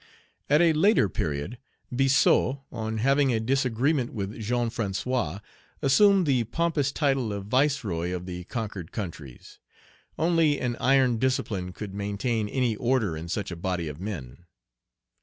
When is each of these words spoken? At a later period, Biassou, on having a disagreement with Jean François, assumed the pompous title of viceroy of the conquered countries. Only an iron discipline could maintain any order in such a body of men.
At 0.49 0.61
a 0.63 0.73
later 0.73 1.07
period, 1.09 1.59
Biassou, 1.93 2.61
on 2.71 2.97
having 2.97 3.31
a 3.31 3.39
disagreement 3.39 4.11
with 4.13 4.33
Jean 4.41 4.71
François, 4.71 5.41
assumed 5.83 6.25
the 6.25 6.45
pompous 6.45 6.91
title 6.91 7.31
of 7.31 7.45
viceroy 7.45 8.09
of 8.11 8.25
the 8.25 8.45
conquered 8.45 8.91
countries. 8.91 9.59
Only 10.17 10.59
an 10.59 10.75
iron 10.77 11.19
discipline 11.19 11.71
could 11.71 11.93
maintain 11.93 12.49
any 12.49 12.75
order 12.77 13.15
in 13.15 13.29
such 13.29 13.51
a 13.51 13.55
body 13.55 13.87
of 13.87 13.99
men. 14.01 14.45